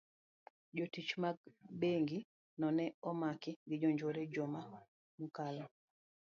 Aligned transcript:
jotich 0.77 1.11
mag 1.23 1.37
bengi 1.79 2.19
no 2.59 2.67
ne 2.77 2.85
omaki 3.09 3.51
gi 3.67 3.75
jonjore 3.81 4.23
juma 4.33 4.61
mokalo. 5.19 5.65